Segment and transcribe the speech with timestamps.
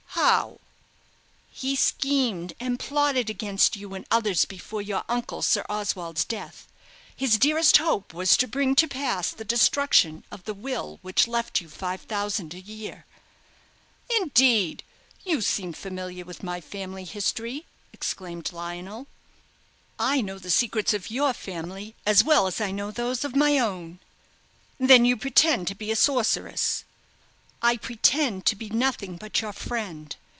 [0.15, 0.59] "How?"
[1.51, 6.67] "He schemed and plotted against you and others before your uncle Sir Oswald's death.
[7.15, 11.59] His dearest hope was to bring to pass the destruction of the will which left
[11.59, 13.05] you five thousand a year."
[14.17, 14.83] "Indeed!
[15.25, 19.07] You seem familiar with my family history," exclaimed Lionel.
[19.97, 23.57] "I know the secrets of your family as well as I know those of my
[23.57, 23.99] own."
[24.79, 26.83] "Then you pretend to be a sorceress?"
[27.63, 30.15] "I pretend to be nothing but your friend.